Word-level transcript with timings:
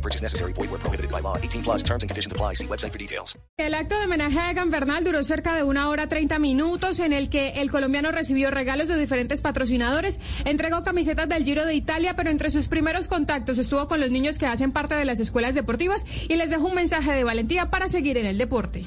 No 0.00 0.02
purchase 0.02 0.22
necessary. 0.22 0.54
Void 0.54 0.70
where 0.70 0.80
prohibited 0.80 1.10
by 1.10 1.20
law. 1.20 1.36
18 1.36 1.62
plus 1.62 1.82
terms 1.82 2.02
and 2.02 2.10
conditions 2.10 2.32
apply. 2.32 2.54
See 2.54 2.66
website 2.66 2.92
for 2.92 2.98
details. 2.98 3.38
El 3.58 3.74
acto 3.74 3.98
de 3.98 4.06
homenaje 4.06 4.38
a 4.40 4.50
Egan 4.50 4.70
Bernal 4.70 5.04
duró 5.04 5.22
cerca 5.22 5.54
de 5.54 5.62
una 5.62 5.90
hora 5.90 6.08
30 6.08 6.38
minutos 6.38 6.98
en 7.00 7.12
el 7.12 7.28
que 7.28 7.60
el 7.60 7.70
colombiano 7.70 8.10
recibió 8.10 8.50
regalos 8.50 8.88
de 8.88 8.96
diferentes 8.96 9.42
patrocinadores, 9.42 10.20
entregó 10.46 10.82
camisetas 10.82 11.28
del 11.28 11.44
Giro 11.44 11.66
de 11.66 11.74
Italia, 11.74 12.16
pero 12.16 12.30
entre 12.30 12.50
sus 12.50 12.68
primeros 12.68 13.08
contactos 13.08 13.58
estuvo 13.58 13.86
con 13.86 14.00
los 14.00 14.10
niños 14.10 14.38
que 14.38 14.46
hacen 14.46 14.72
parte 14.72 14.94
de 14.94 15.04
las 15.04 15.20
escuelas 15.20 15.54
deportivas 15.54 16.06
y 16.28 16.36
les 16.36 16.48
dejó 16.48 16.68
un 16.68 16.74
mensaje 16.74 17.12
de 17.12 17.24
valentía 17.24 17.70
para 17.70 17.88
seguir 17.88 18.16
en 18.16 18.24
el 18.24 18.38
deporte. 18.38 18.86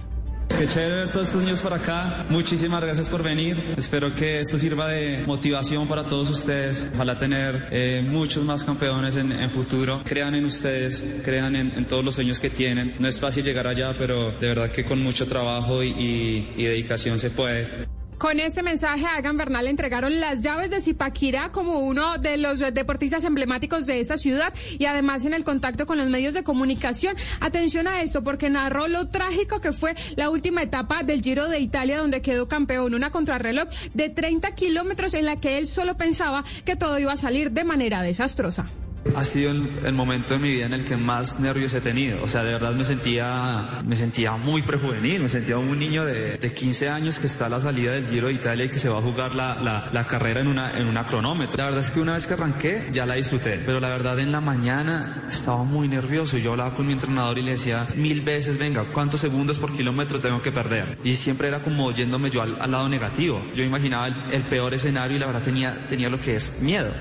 Qué 0.57 0.67
chévere 0.67 0.95
ver 0.95 1.11
todos 1.11 1.27
estos 1.27 1.41
niños 1.41 1.61
por 1.61 1.73
acá. 1.73 2.25
Muchísimas 2.29 2.81
gracias 2.81 3.09
por 3.09 3.23
venir. 3.23 3.73
Espero 3.75 4.13
que 4.13 4.39
esto 4.39 4.59
sirva 4.59 4.87
de 4.87 5.23
motivación 5.25 5.87
para 5.87 6.05
todos 6.05 6.29
ustedes. 6.29 6.87
Ojalá 6.93 7.17
tener 7.17 7.67
eh, 7.71 8.05
muchos 8.07 8.43
más 8.43 8.63
campeones 8.63 9.15
en, 9.15 9.31
en, 9.31 9.49
futuro. 9.49 10.01
Crean 10.05 10.35
en 10.35 10.45
ustedes, 10.45 11.03
crean 11.23 11.55
en, 11.55 11.73
en, 11.75 11.85
todos 11.85 12.05
los 12.05 12.15
sueños 12.15 12.39
que 12.39 12.49
tienen. 12.49 12.95
No 12.99 13.07
es 13.07 13.19
fácil 13.19 13.43
llegar 13.43 13.67
allá, 13.67 13.93
pero 13.97 14.31
de 14.31 14.47
verdad 14.47 14.69
que 14.69 14.85
con 14.85 15.01
mucho 15.01 15.27
trabajo 15.27 15.83
y, 15.83 15.89
y, 15.89 16.53
y 16.55 16.63
dedicación 16.65 17.19
se 17.19 17.31
puede. 17.31 17.92
Con 18.23 18.39
este 18.39 18.63
mensaje 18.63 19.05
a 19.05 19.19
Egan 19.19 19.35
Bernal 19.35 19.65
le 19.65 19.69
entregaron 19.69 20.21
las 20.21 20.43
llaves 20.43 20.71
de 20.71 20.79
Zipaquirá 20.79 21.51
como 21.51 21.79
uno 21.79 22.17
de 22.19 22.37
los 22.37 22.61
deportistas 22.61 23.25
emblemáticos 23.25 23.85
de 23.85 23.99
esta 23.99 24.15
ciudad 24.15 24.53
y 24.79 24.85
además 24.85 25.25
en 25.25 25.33
el 25.33 25.43
contacto 25.43 25.85
con 25.85 25.97
los 25.97 26.07
medios 26.07 26.33
de 26.33 26.41
comunicación. 26.41 27.17
Atención 27.41 27.85
a 27.85 28.01
esto 28.01 28.23
porque 28.23 28.49
narró 28.49 28.87
lo 28.87 29.09
trágico 29.09 29.59
que 29.59 29.73
fue 29.73 29.93
la 30.15 30.29
última 30.29 30.63
etapa 30.63 31.03
del 31.03 31.21
Giro 31.21 31.49
de 31.49 31.59
Italia 31.59 31.97
donde 31.97 32.21
quedó 32.21 32.47
campeón, 32.47 32.93
una 32.93 33.11
contrarreloj 33.11 33.67
de 33.93 34.07
30 34.07 34.55
kilómetros 34.55 35.15
en 35.15 35.25
la 35.25 35.35
que 35.35 35.57
él 35.57 35.67
solo 35.67 35.97
pensaba 35.97 36.45
que 36.63 36.77
todo 36.77 36.97
iba 36.99 37.11
a 37.11 37.17
salir 37.17 37.51
de 37.51 37.65
manera 37.65 38.01
desastrosa. 38.03 38.69
Ha 39.15 39.23
sido 39.23 39.51
el, 39.51 39.69
el, 39.85 39.93
momento 39.93 40.33
de 40.33 40.39
mi 40.39 40.51
vida 40.51 40.65
en 40.65 40.73
el 40.73 40.85
que 40.85 40.97
más 40.97 41.39
nervios 41.39 41.73
he 41.73 41.81
tenido. 41.81 42.23
O 42.23 42.27
sea, 42.27 42.43
de 42.43 42.53
verdad 42.53 42.73
me 42.73 42.85
sentía, 42.85 43.81
me 43.85 43.95
sentía 43.95 44.37
muy 44.37 44.61
prejuvenil, 44.61 45.21
me 45.21 45.29
sentía 45.29 45.57
un 45.57 45.77
niño 45.77 46.05
de, 46.05 46.37
de 46.37 46.53
15 46.53 46.89
años 46.89 47.19
que 47.19 47.27
está 47.27 47.45
a 47.45 47.49
la 47.49 47.59
salida 47.59 47.91
del 47.91 48.07
Giro 48.07 48.27
de 48.27 48.33
Italia 48.33 48.65
y 48.65 48.69
que 48.69 48.79
se 48.79 48.89
va 48.89 48.99
a 48.99 49.01
jugar 49.01 49.35
la, 49.35 49.55
la, 49.55 49.89
la, 49.91 50.07
carrera 50.07 50.39
en 50.39 50.47
una, 50.47 50.77
en 50.77 50.87
una 50.87 51.05
cronómetro. 51.05 51.57
La 51.57 51.65
verdad 51.65 51.81
es 51.81 51.91
que 51.91 51.99
una 51.99 52.13
vez 52.13 52.25
que 52.25 52.33
arranqué 52.33 52.87
ya 52.91 53.05
la 53.05 53.15
disfruté, 53.15 53.61
pero 53.65 53.79
la 53.79 53.89
verdad 53.89 54.17
en 54.19 54.31
la 54.31 54.41
mañana 54.41 55.25
estaba 55.29 55.63
muy 55.63 55.87
nervioso. 55.87 56.37
Yo 56.37 56.51
hablaba 56.51 56.73
con 56.73 56.87
mi 56.87 56.93
entrenador 56.93 57.37
y 57.37 57.41
le 57.41 57.51
decía 57.51 57.87
mil 57.95 58.21
veces, 58.21 58.57
venga, 58.57 58.83
¿cuántos 58.85 59.21
segundos 59.21 59.59
por 59.59 59.75
kilómetro 59.75 60.19
tengo 60.19 60.41
que 60.41 60.51
perder? 60.51 60.97
Y 61.03 61.15
siempre 61.15 61.49
era 61.49 61.59
como 61.59 61.91
yéndome 61.91 62.29
yo 62.29 62.41
al, 62.41 62.57
al 62.59 62.71
lado 62.71 62.89
negativo. 62.89 63.45
Yo 63.53 63.63
imaginaba 63.63 64.07
el, 64.07 64.15
el 64.31 64.41
peor 64.43 64.73
escenario 64.73 65.17
y 65.17 65.19
la 65.19 65.27
verdad 65.27 65.41
tenía, 65.41 65.87
tenía 65.87 66.09
lo 66.09 66.19
que 66.19 66.35
es 66.35 66.53
miedo. 66.61 66.91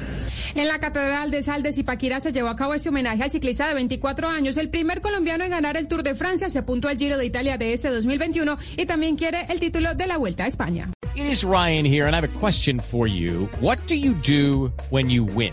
En 0.54 0.68
la 0.68 0.80
Catedral 0.80 1.30
de 1.30 1.42
Sal 1.42 1.62
de 1.62 1.72
Zipaquirá 1.92 2.20
se 2.20 2.32
llevó 2.32 2.48
a 2.48 2.56
cabo 2.56 2.72
este 2.72 2.88
homenaje 2.88 3.22
al 3.22 3.28
ciclista 3.28 3.68
de 3.68 3.74
24 3.74 4.26
años, 4.26 4.56
el 4.56 4.70
primer 4.70 5.02
colombiano 5.02 5.44
en 5.44 5.50
ganar 5.50 5.76
el 5.76 5.88
Tour 5.88 6.02
de 6.02 6.14
Francia, 6.14 6.48
se 6.48 6.58
apuntó 6.58 6.88
al 6.88 6.96
Giro 6.96 7.18
de 7.18 7.26
Italia 7.26 7.58
de 7.58 7.74
este 7.74 7.90
2021 7.90 8.56
y 8.78 8.86
también 8.86 9.14
quiere 9.16 9.44
el 9.50 9.60
título 9.60 9.94
de 9.94 10.06
la 10.06 10.16
Vuelta 10.16 10.44
a 10.44 10.46
España. 10.46 10.90
It 11.14 11.26
is 11.26 11.44
Ryan 11.44 11.84
here 11.84 12.06
and 12.06 12.14
I 12.14 12.16
have 12.16 12.24
a 12.24 12.40
question 12.40 12.80
for 12.80 13.06
you. 13.06 13.46
What 13.60 13.76
do 13.88 13.94
you 13.94 14.14
do 14.26 14.72
when 14.90 15.10
you 15.10 15.24
win? 15.36 15.52